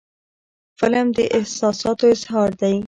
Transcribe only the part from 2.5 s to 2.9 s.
دی